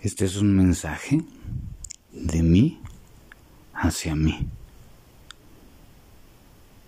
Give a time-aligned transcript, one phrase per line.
[0.00, 1.24] Este es un mensaje
[2.12, 2.80] de mí
[3.74, 4.46] hacia mí.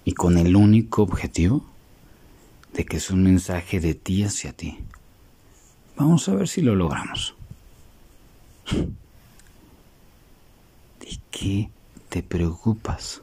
[0.05, 1.65] Y con el único objetivo
[2.73, 4.79] de que es un mensaje de ti hacia ti.
[5.97, 7.35] Vamos a ver si lo logramos.
[11.01, 11.69] ¿De qué
[12.11, 13.23] te preocupas?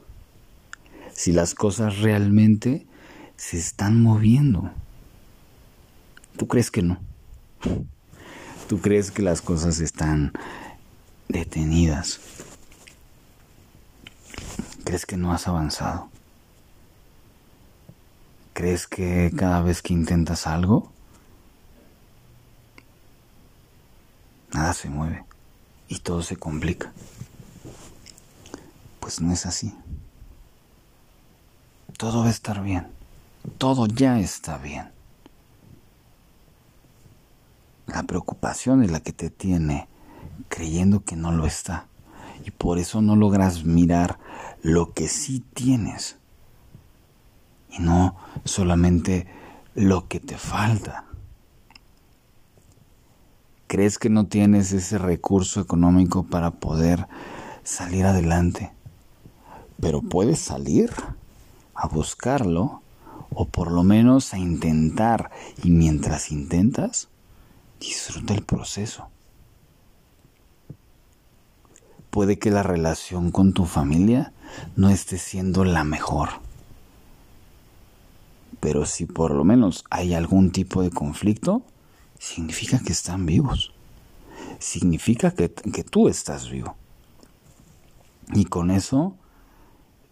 [1.12, 2.86] Si las cosas realmente
[3.36, 4.70] se están moviendo.
[6.36, 7.00] ¿Tú crees que no?
[8.68, 10.34] ¿Tú crees que las cosas están
[11.26, 12.20] detenidas?
[14.84, 16.10] ¿Crees que no has avanzado?
[18.52, 20.92] ¿Crees que cada vez que intentas algo,
[24.52, 25.24] nada se mueve
[25.88, 26.92] y todo se complica?
[29.00, 29.74] Pues no es así.
[31.96, 32.86] Todo va a estar bien.
[33.56, 34.97] Todo ya está bien.
[37.88, 39.88] La preocupación es la que te tiene
[40.48, 41.86] creyendo que no lo está.
[42.44, 44.18] Y por eso no logras mirar
[44.62, 46.16] lo que sí tienes.
[47.70, 49.26] Y no solamente
[49.74, 51.04] lo que te falta.
[53.66, 57.06] Crees que no tienes ese recurso económico para poder
[57.64, 58.72] salir adelante.
[59.80, 60.90] Pero puedes salir
[61.74, 62.82] a buscarlo
[63.30, 65.30] o por lo menos a intentar.
[65.62, 67.08] Y mientras intentas,
[67.80, 69.08] Disfruta el proceso.
[72.10, 74.32] Puede que la relación con tu familia
[74.76, 76.28] no esté siendo la mejor.
[78.60, 81.62] Pero si por lo menos hay algún tipo de conflicto,
[82.18, 83.72] significa que están vivos.
[84.58, 86.74] Significa que, que tú estás vivo.
[88.32, 89.14] Y con eso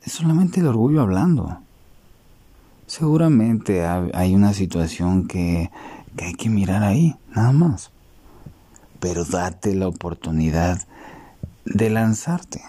[0.02, 1.58] es solamente el orgullo hablando.
[2.86, 5.70] Seguramente hay una situación que
[6.16, 7.90] que hay que mirar ahí, nada más.
[9.00, 10.86] Pero date la oportunidad
[11.64, 12.62] de lanzarte,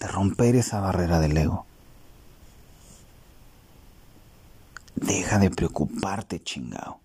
[0.00, 1.64] de romper esa barrera del ego.
[4.94, 7.00] Deja de preocuparte, chingao.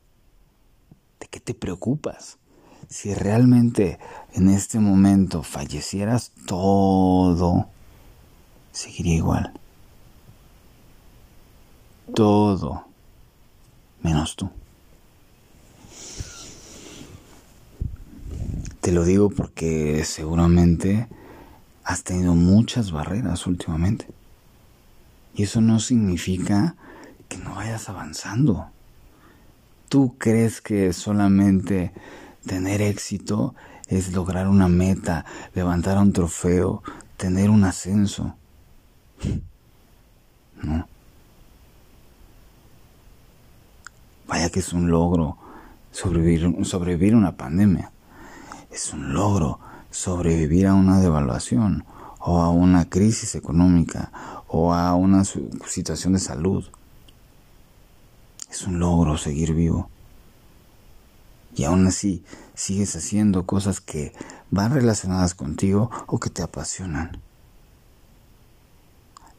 [1.19, 2.37] ¿De qué te preocupas?
[2.89, 3.99] Si realmente
[4.33, 7.69] en este momento fallecieras, todo
[8.71, 9.53] seguiría igual.
[12.13, 12.85] Todo
[14.01, 14.49] menos tú.
[18.83, 21.07] Te lo digo porque seguramente
[21.85, 24.07] has tenido muchas barreras últimamente.
[25.33, 26.75] Y eso no significa
[27.29, 28.67] que no vayas avanzando.
[29.87, 31.93] Tú crees que solamente
[32.45, 33.55] tener éxito
[33.87, 35.23] es lograr una meta,
[35.55, 36.83] levantar un trofeo,
[37.15, 38.35] tener un ascenso.
[40.61, 40.87] No.
[44.27, 45.37] Vaya que es un logro
[45.91, 47.92] sobrevivir, sobrevivir una pandemia
[48.73, 49.59] es un logro
[49.91, 51.85] sobrevivir a una devaluación
[52.19, 54.11] o a una crisis económica
[54.47, 56.65] o a una situación de salud.
[58.49, 59.89] Es un logro seguir vivo.
[61.55, 62.23] Y aún así
[62.55, 64.11] sigues haciendo cosas que
[64.49, 67.19] van relacionadas contigo o que te apasionan.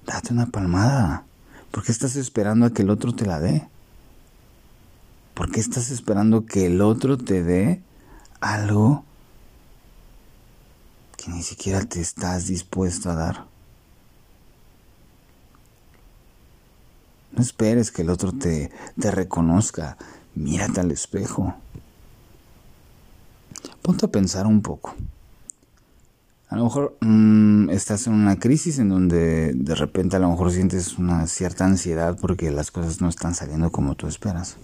[0.07, 1.25] Date una palmada.
[1.73, 3.67] ¿Por qué estás esperando a que el otro te la dé?
[5.35, 7.83] ¿Por qué estás esperando que el otro te dé
[8.41, 9.05] algo
[11.29, 13.47] ni siquiera te estás dispuesto a dar.
[17.33, 18.71] No esperes que el otro te,
[19.01, 19.97] te reconozca.
[20.35, 21.55] Mírate al espejo.
[23.83, 24.95] Ponte a pensar un poco.
[26.49, 30.53] A lo mejor mm, estás en una crisis en donde de repente a lo mejor
[30.53, 34.57] sientes una cierta ansiedad porque las cosas no están saliendo como tú esperas.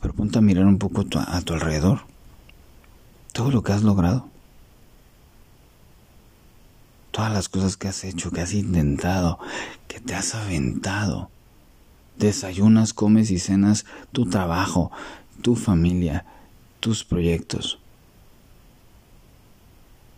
[0.00, 2.00] Pero ponte a mirar un poco a tu alrededor
[3.40, 4.28] todo lo que has logrado,
[7.10, 9.38] todas las cosas que has hecho, que has intentado,
[9.88, 11.30] que te has aventado.
[12.18, 14.92] Desayunas, comes y cenas tu trabajo,
[15.40, 16.26] tu familia,
[16.80, 17.78] tus proyectos.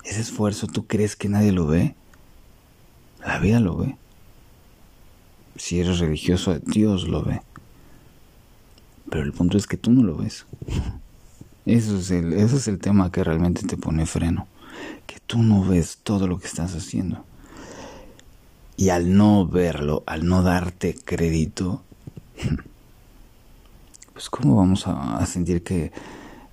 [0.02, 1.94] Ese esfuerzo, ¿tú crees que nadie lo ve?
[3.24, 3.96] La vida lo ve.
[5.54, 7.40] Si eres religioso, Dios lo ve.
[9.08, 10.44] Pero el punto es que tú no lo ves.
[11.64, 14.48] Eso es, el, es el tema que realmente te pone freno.
[15.06, 17.24] Que tú no ves todo lo que estás haciendo.
[18.76, 21.82] Y al no verlo, al no darte crédito,
[24.12, 25.92] pues ¿cómo vamos a, sentir que,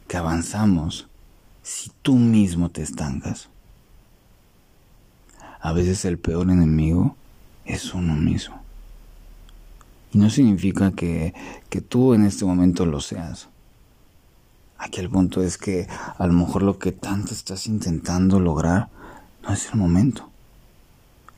[0.08, 1.08] que avanzamos
[1.64, 3.50] si tú mismo te estancas?
[5.60, 7.16] A veces el peor enemigo
[7.66, 8.62] es uno mismo.
[10.12, 11.34] Y no significa que,
[11.70, 13.50] que tú en este momento lo seas
[14.80, 15.88] Aquí el punto es que
[16.18, 18.88] a lo mejor lo que tanto estás intentando lograr
[19.44, 20.30] no es el momento.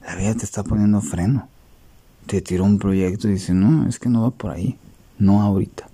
[0.06, 1.50] La vida te está poniendo freno.
[2.28, 4.78] Te tiró un proyecto y dice, no, es que no va por ahí.
[5.18, 5.90] No ahorita.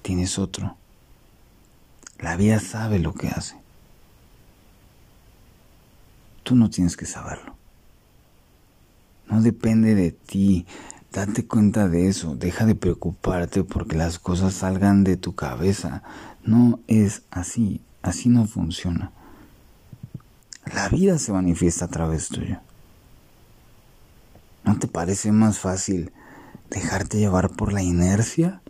[0.00, 0.76] Tienes otro.
[2.18, 3.56] La vida sabe lo que hace.
[6.44, 7.56] Tú no tienes que saberlo.
[9.26, 10.66] No depende de ti.
[11.12, 12.36] Date cuenta de eso.
[12.36, 16.02] Deja de preocuparte porque las cosas salgan de tu cabeza.
[16.44, 17.80] No es así.
[18.02, 19.10] Así no funciona.
[20.72, 22.58] La vida se manifiesta a través tuyo.
[24.64, 26.12] ¿No te parece más fácil
[26.68, 28.60] dejarte llevar por la inercia?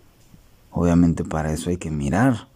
[0.70, 2.46] Obviamente para eso hay que mirar,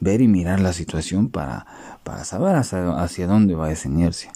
[0.00, 1.66] ver y mirar la situación para,
[2.04, 4.32] para saber hacia, hacia dónde va esa inercia.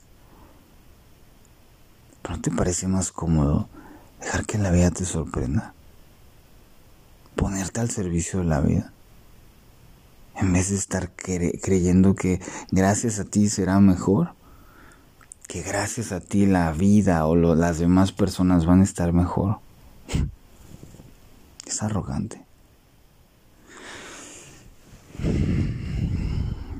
[2.28, 3.68] ¿No te parece más cómodo
[4.20, 5.74] dejar que la vida te sorprenda?
[7.36, 8.92] Ponerte al servicio de la vida.
[10.36, 12.40] En vez de estar creyendo que
[12.70, 14.34] gracias a ti será mejor,
[15.46, 19.58] que gracias a ti la vida o las demás personas van a estar mejor.
[21.66, 22.44] Es arrogante.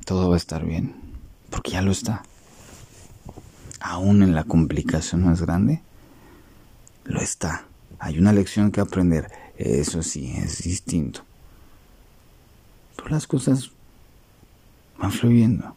[0.05, 0.97] Todo va a estar bien,
[1.51, 2.25] porque ya lo está
[3.81, 5.83] aún en la complicación más grande,
[7.05, 7.67] lo está.
[7.99, 11.23] Hay una lección que aprender, eso sí, es distinto.
[12.97, 13.71] Pero las cosas
[14.99, 15.75] van fluyendo.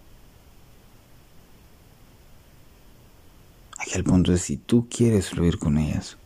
[3.77, 6.17] Aquí el punto es si tú quieres fluir con ellas.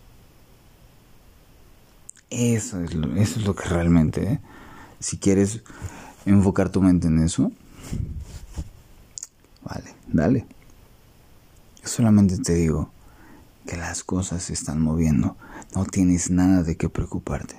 [2.29, 4.39] Eso es lo, eso es lo que realmente, ¿eh?
[5.00, 5.61] si quieres
[6.25, 7.51] enfocar tu mente en eso,
[9.63, 10.45] vale, dale.
[11.83, 12.91] Solamente te digo
[13.67, 15.37] que las cosas se están moviendo.
[15.75, 17.55] No tienes nada de qué preocuparte.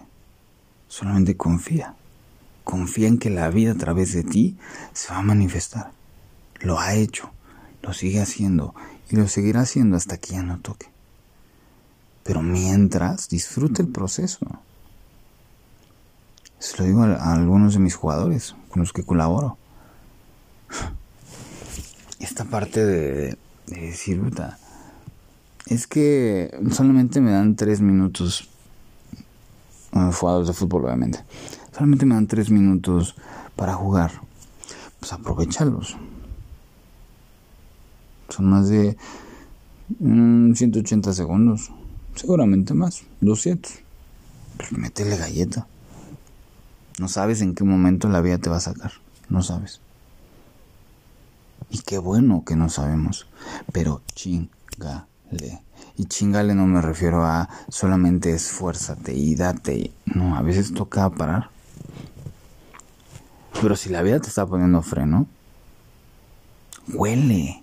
[0.88, 1.94] Solamente confía.
[2.64, 4.58] Confía en que la vida a través de ti
[4.93, 5.93] se va a manifestar.
[6.60, 7.31] Lo ha hecho,
[7.82, 8.75] lo sigue haciendo
[9.10, 10.88] y lo seguirá haciendo hasta que ya no toque.
[12.25, 14.40] Pero mientras, disfrute el proceso.
[16.58, 19.56] Se lo digo a, algunos de mis jugadores con los que colaboro.
[22.19, 24.20] Esta parte de, de decir,
[25.69, 28.49] es que solamente me dan tres minutos,
[29.93, 31.25] bueno, jugadores de fútbol obviamente,
[31.73, 33.15] solamente me dan tres minutos
[33.55, 34.12] para jugar,
[34.99, 35.97] pues aprovecharlos.
[38.31, 38.97] Son más de
[39.99, 41.70] 180 mm, segundos,
[42.15, 43.73] seguramente más, 200.
[44.56, 45.67] Pues métele galleta.
[46.99, 48.93] No sabes en qué momento la vida te va a sacar,
[49.29, 49.81] no sabes.
[51.70, 53.26] Y qué bueno que no sabemos.
[53.73, 54.03] Pero
[55.29, 55.63] chingale.
[55.97, 59.93] Y chingale no me refiero a solamente esfuérzate y date.
[60.07, 61.51] No, a veces toca parar.
[63.61, 65.27] Pero si la vida te está poniendo freno,
[66.93, 67.63] huele.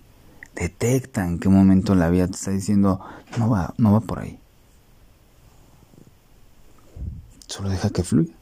[0.54, 3.00] Detecta en qué momento la vida te está diciendo,
[3.38, 4.38] no va, no va por ahí.
[7.46, 8.32] Solo deja que fluya.